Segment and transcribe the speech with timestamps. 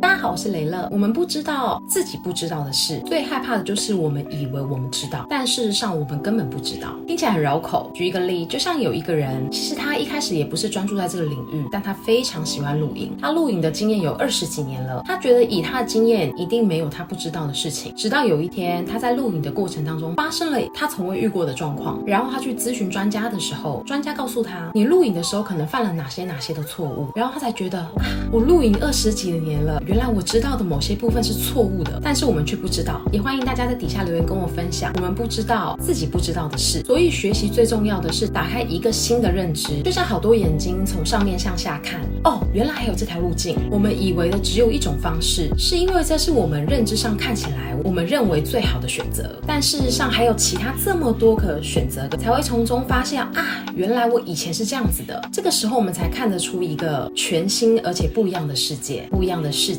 [0.00, 0.09] Bye.
[0.20, 0.86] 好，我是雷乐。
[0.90, 6.94] 我们不知道自己不知道的事，最害怕的就是我们以为我们知道，但事实上我们根本不知道。
[7.06, 7.90] 听起来很绕口。
[7.94, 13.16] 举一个例，就像有一个人，其实他一开始也不是专注在这个领域，但他非常喜欢露营。
[13.18, 17.94] 他露营的经验有二十几年了，他觉得以他的经验，一定没有他不知道的事情。
[17.96, 33.00] 直到有一天，他在露营的过程当中发生了他从未遇过的状况，然后他去咨询专家的时候，专家告诉他，你露营的时候可能犯了哪些哪些的错误，然后他才觉得啊，我露营二十几年了，原来我知道的某些部分是错误的，但是我们却不知道。
[33.12, 36.82] 也欢迎大家在底下留言跟我分享，我们不知道自己不知道的事。
[36.84, 43.56] 所以学习最重要的是打开一个新的认知，就像好多眼睛从上面向下看，哦，原来还有这条路径。
[43.70, 55.20] 我们以为的只有一种方式，是因为这是我们认知上看起来我们认为最好的选择，但事实上还有其他这么多可选择的，才会从中发现啊，原来我以前是这样子的。
[55.32, 59.78] 这个时候我们才看得出一个全新而且不一样的世界，不一样的视角。